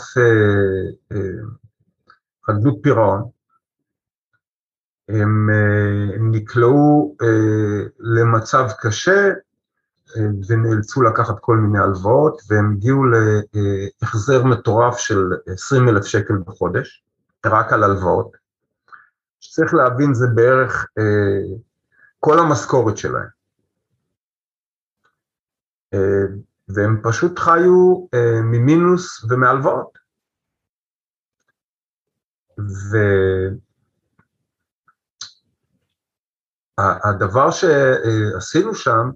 [2.46, 3.30] חדלות פירעון,
[5.10, 7.26] הם, uh, הם נקלעו uh,
[8.00, 9.30] למצב קשה
[10.08, 13.04] uh, ונאלצו לקחת כל מיני הלוואות, והם הגיעו
[14.02, 17.04] להחזר מטורף של 20 אלף שקל בחודש.
[17.46, 18.38] רק על הלוואות.
[19.40, 21.58] שצריך להבין זה בערך אה,
[22.20, 23.28] כל המשכורת שלהם.
[25.94, 26.26] אה,
[26.68, 29.98] והם פשוט חיו אה, ממינוס ומהלוואות.
[36.82, 39.10] והדבר שעשינו שם,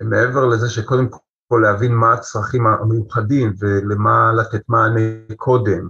[0.00, 1.08] מעבר לזה שקודם
[1.48, 5.00] כל להבין מה הצרכים המיוחדים ולמה לתת מענה
[5.36, 5.88] קודם,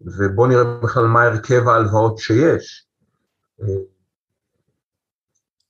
[0.00, 2.86] ובואו נראה בכלל מה הרכב ההלוואות שיש.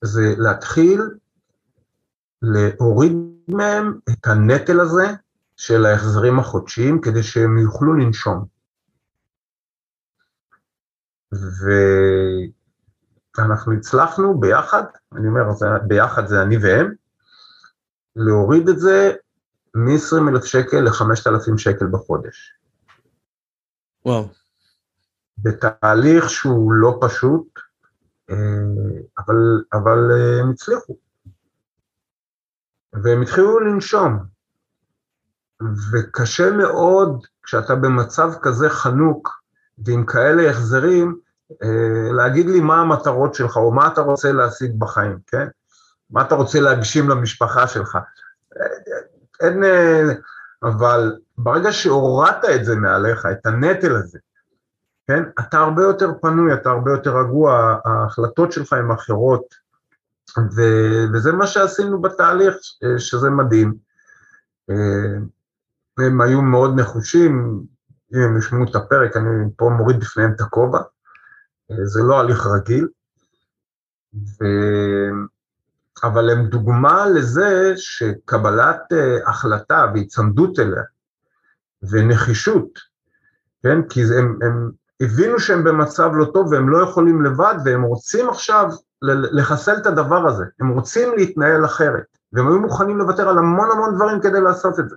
[0.05, 1.03] זה להתחיל
[2.43, 3.13] להוריד
[3.49, 5.07] מהם את הנטל הזה
[5.57, 8.45] של ההחזרים החודשיים כדי שהם יוכלו לנשום.
[13.39, 15.43] ואנחנו הצלחנו ביחד, אני אומר,
[15.87, 16.95] ביחד זה אני והם,
[18.17, 19.13] להוריד את זה
[19.75, 22.55] מ-20,000 שקל ל-5,000 שקל בחודש.
[24.07, 24.29] וואו.
[25.39, 27.59] בתהליך שהוא לא פשוט,
[28.31, 28.37] אה,
[29.19, 30.97] אבל, אבל אה, הם הצליחו.
[32.93, 34.19] והם התחילו לנשום.
[35.93, 39.43] וקשה מאוד כשאתה במצב כזה חנוק
[39.79, 41.21] ועם כאלה החזרים,
[42.13, 45.47] להגיד לי מה המטרות שלך או מה אתה רוצה להשיג בחיים, כן?
[46.11, 47.99] מה אתה רוצה להגשים למשפחה שלך.
[49.41, 49.63] אין,
[50.63, 54.19] אבל ברגע שהורדת את זה מעליך, את הנטל הזה,
[55.07, 59.55] כן, אתה הרבה יותר פנוי, אתה הרבה יותר רגוע, ההחלטות שלך הן אחרות,
[60.39, 60.63] ו,
[61.13, 62.57] וזה מה שעשינו בתהליך,
[62.99, 63.75] שזה מדהים.
[65.99, 67.63] הם היו מאוד נחושים,
[68.15, 70.81] אם הם ישמעו את הפרק, אני פה מוריד בפניהם את הכובע,
[71.83, 72.89] זה לא הליך רגיל,
[74.15, 74.45] ו...
[76.05, 80.83] אבל הם דוגמה לזה שקבלת uh, החלטה והיצמדות אליה
[81.83, 82.79] ונחישות,
[83.63, 83.89] כן?
[83.89, 88.71] כי הם, הם הבינו שהם במצב לא טוב והם לא יכולים לבד והם רוצים עכשיו
[89.33, 93.95] לחסל את הדבר הזה, הם רוצים להתנהל אחרת, והם היו מוכנים לוותר על המון המון
[93.95, 94.97] דברים כדי לעשות את זה.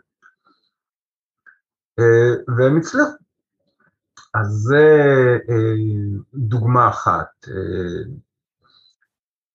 [2.00, 3.12] Uh, והם הצליחו.
[4.34, 7.46] אז זה uh, דוגמה אחת.
[7.46, 7.52] Uh,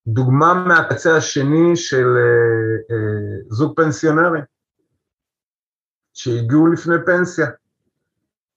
[0.07, 4.41] דוגמה מהקצה השני של אה, אה, זוג פנסיונרי,
[6.13, 7.47] שהגיעו לפני פנסיה,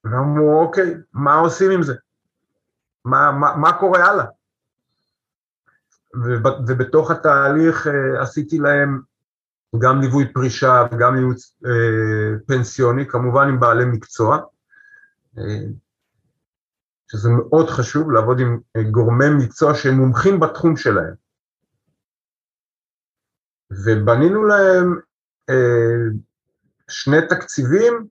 [0.03, 1.93] ואמרו, אוקיי, מה עושים עם זה?
[3.05, 4.25] מה, מה, מה קורה הלאה?
[6.67, 9.01] ובתוך התהליך אה, עשיתי להם
[9.79, 14.39] גם ליווי פרישה וגם ייעוץ אה, פנסיוני, כמובן עם בעלי מקצוע,
[15.37, 15.43] אה,
[17.11, 21.13] שזה מאוד חשוב לעבוד עם אה, גורמי מקצוע שהם מומחים בתחום שלהם.
[23.71, 24.99] ובנינו להם
[25.49, 26.11] אה,
[26.89, 28.07] שני תקציבים,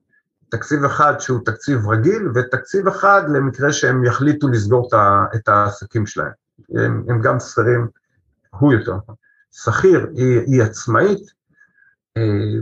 [0.49, 4.89] תקציב אחד שהוא תקציב רגיל, ותקציב אחד למקרה שהם יחליטו לסגור
[5.35, 6.31] את העסקים שלהם.
[6.69, 7.87] הם, הם גם שכירים,
[8.49, 9.15] הוא יותר נכון.
[9.51, 11.31] שכיר, היא, היא עצמאית,
[12.17, 12.59] אה,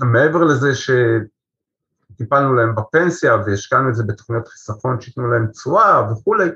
[0.00, 0.74] מעבר לזה
[2.18, 6.48] שטיפלנו להם בפנסיה והשקענו את זה בתוכניות חיסכון שייתנו להם תשואה וכולי,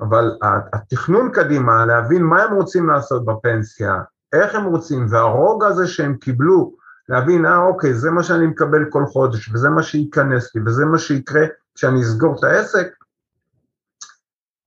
[0.00, 0.36] אבל
[0.72, 4.02] התכנון קדימה, להבין מה הם רוצים לעשות בפנסיה,
[4.32, 6.74] איך הם רוצים, והרוגע הזה שהם קיבלו,
[7.08, 10.98] להבין, אה אוקיי, זה מה שאני מקבל כל חודש, וזה מה שייכנס לי, וזה מה
[10.98, 12.88] שיקרה כשאני אסגור את העסק,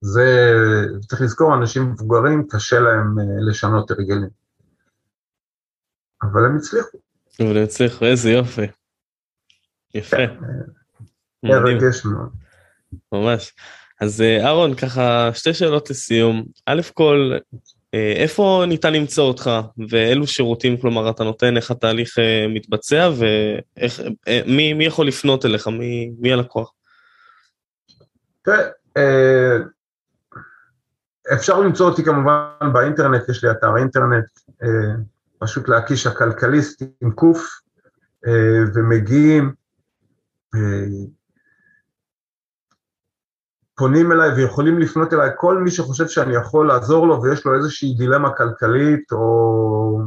[0.02, 0.26] זה,
[1.10, 4.30] צריך לזכור, אנשים מבוגרים, קשה להם אה, לשנות הרגלים.
[6.24, 6.98] אבל הם הצליחו.
[7.40, 8.81] אבל הם הצליחו, איזה יופי.
[9.94, 10.18] יפה.
[10.18, 10.34] כן,
[11.44, 12.30] מרגש מאוד.
[13.12, 13.54] ממש.
[14.02, 16.44] אז אה, אהרון, ככה שתי שאלות לסיום.
[16.66, 17.32] א' כל,
[17.94, 19.50] אה, איפה ניתן למצוא אותך
[19.90, 26.12] ואילו שירותים כלומר אתה נותן, איך התהליך אה, מתבצע ומי מי יכול לפנות אליך, מי,
[26.20, 26.72] מי הלקוח?
[28.42, 28.68] תראה,
[31.34, 34.26] אפשר למצוא אותי כמובן באינטרנט, יש לי אתר אינטרנט,
[35.40, 37.62] פשוט להקיש הכלכליסט עם קוף,
[38.76, 39.54] ומגיעים,
[43.76, 47.94] פונים אליי ויכולים לפנות אליי כל מי שחושב שאני יכול לעזור לו ויש לו איזושהי
[47.98, 50.00] דילמה כלכלית או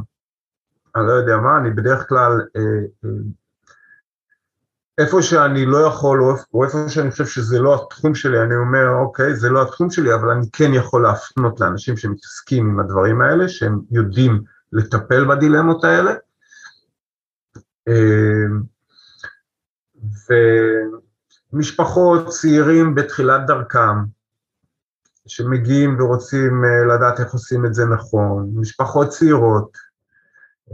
[0.95, 2.31] אני לא יודע מה, אני בדרך כלל
[4.97, 6.21] איפה שאני לא יכול,
[6.53, 10.15] או איפה שאני חושב שזה לא התחום שלי, אני אומר, אוקיי, זה לא התחום שלי,
[10.15, 16.13] אבל אני כן יכול להפנות לאנשים שמתעסקים עם הדברים האלה, שהם יודעים לטפל בדילמות האלה.
[21.53, 23.97] ומשפחות, צעירים בתחילת דרכם,
[25.27, 29.77] שמגיעים ורוצים אה, לדעת איך עושים את זה נכון, משפחות צעירות,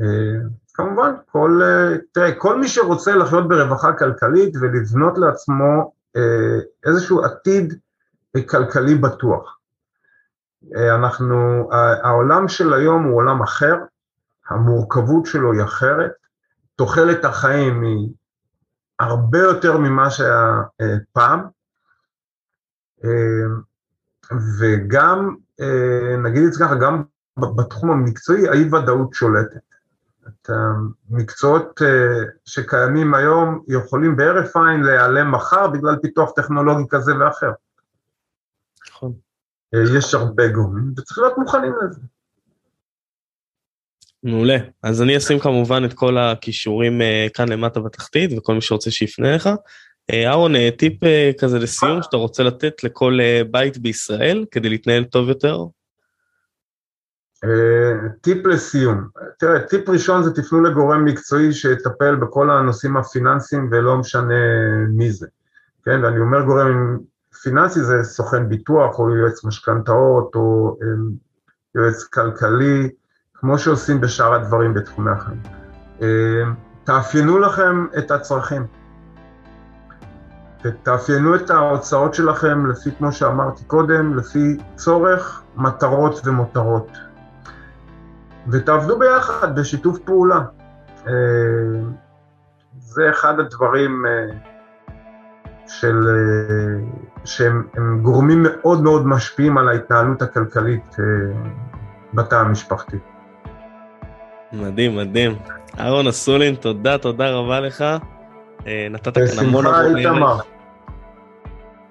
[0.02, 0.42] אה,
[0.74, 7.74] כמובן, כל, אה, תראה, כל מי שרוצה לחיות ברווחה כלכלית ולבנות לעצמו אה, איזשהו עתיד
[8.50, 9.58] כלכלי בטוח.
[10.76, 11.70] אה, אנחנו,
[12.04, 13.76] העולם של היום הוא עולם אחר,
[14.50, 16.12] המורכבות שלו היא אחרת,
[16.76, 18.10] תוחלת החיים היא
[19.02, 20.62] הרבה יותר ממה שהיה
[21.12, 21.40] פעם,
[24.60, 25.36] וגם,
[26.24, 27.04] נגיד את זה ככה, גם
[27.38, 29.72] בתחום המקצועי האי ודאות שולטת.
[30.28, 37.52] את המקצועות אה, שקיימים היום יכולים בהרף עין להיעלם מחר בגלל פיתוח טכנולוגי כזה ואחר.
[38.90, 39.14] נכון.
[39.74, 42.02] אה, יש הרבה גורמים וצריך להיות מוכנים לזה.
[44.24, 44.58] מעולה.
[44.84, 49.36] אז אני אשים כמובן את כל הכישורים אה, כאן למטה בתחתית וכל מי שרוצה שיפנה
[49.36, 49.50] לך.
[50.12, 50.94] אהרון טיפ
[51.40, 53.20] כזה לסיום שאתה רוצה לתת לכל
[53.52, 55.58] בית בישראל כדי להתנהל טוב יותר?
[57.44, 59.08] אה, טיפ לסיום,
[59.40, 64.36] תראה, טיפ ראשון זה תפנו לגורם מקצועי שיטפל בכל הנושאים הפיננסיים ולא משנה
[64.90, 65.28] מי זה,
[65.86, 66.98] כן, ואני אומר גורם
[67.44, 70.88] פיננסי זה סוכן ביטוח או יועץ משכנתאות או אה,
[71.76, 72.90] יועץ כלכלי,
[73.42, 75.42] כמו שעושים בשאר הדברים בתחומי החיים.
[76.02, 76.44] אה,
[76.84, 78.66] תאפיינו לכם את הצרכים,
[80.84, 86.98] תאפיינו את ההוצאות שלכם לפי, כמו שאמרתי קודם, לפי צורך, מטרות ומותרות.
[88.48, 90.42] ותעבדו ביחד בשיתוף פעולה.
[91.08, 91.14] אה,
[92.78, 94.38] זה אחד הדברים אה,
[95.68, 96.08] של,
[97.26, 97.68] שהם
[98.02, 100.96] גורמים מאוד מאוד משפיעים על ההתנהלות הכלכלית
[102.14, 102.98] בתא המשפחתי.
[104.54, 105.36] מדהים, מדהים.
[105.80, 107.86] אהרון אסולין, תודה, תודה רבה לך.
[108.66, 110.40] נתת כאן המון המון...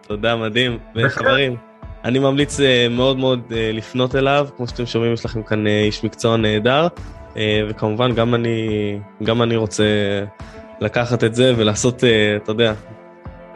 [0.03, 0.79] תודה, מדהים.
[0.97, 1.57] וחברים.
[2.05, 5.83] אני ממליץ אה, מאוד מאוד אה, לפנות אליו, כמו שאתם שומעים יש לכם כאן אה,
[5.83, 6.87] איש מקצוע נהדר,
[7.69, 9.85] וכמובן גם אני, גם אני רוצה
[10.81, 12.05] לקחת את זה ולעשות,
[12.37, 12.73] אתה יודע,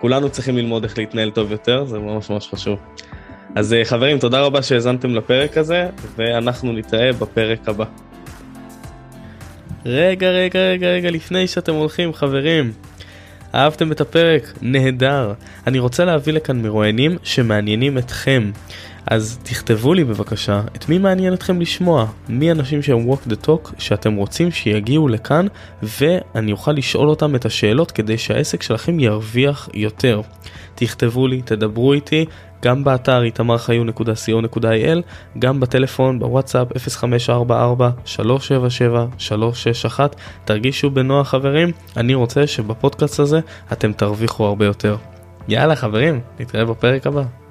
[0.01, 2.79] כולנו צריכים ללמוד איך להתנהל טוב יותר, זה ממש ממש חשוב.
[3.55, 7.85] אז חברים, תודה רבה שהאזנתם לפרק הזה, ואנחנו נתראה בפרק הבא.
[9.87, 12.73] רגע, רגע, רגע, רגע, לפני שאתם הולכים, חברים,
[13.55, 14.53] אהבתם את הפרק?
[14.63, 15.33] נהדר.
[15.67, 18.51] אני רוצה להביא לכאן מרואיינים שמעניינים אתכם.
[19.07, 23.73] אז תכתבו לי בבקשה את מי מעניין אתכם לשמוע, מי אנשים שהם walk the talk
[23.79, 25.47] שאתם רוצים שיגיעו לכאן
[25.83, 30.21] ואני אוכל לשאול אותם את השאלות כדי שהעסק שלכם ירוויח יותר.
[30.75, 32.25] תכתבו לי, תדברו איתי,
[32.65, 35.03] גם באתר איתמרחיון.co.il,
[35.39, 36.77] גם בטלפון, בוואטסאפ 0544-377-361.
[40.45, 43.41] תרגישו בנוח חברים, אני רוצה שבפודקאסט הזה
[43.73, 44.97] אתם תרוויחו הרבה יותר.
[45.49, 47.44] יאללה חברים, נתראה בפרק הבא.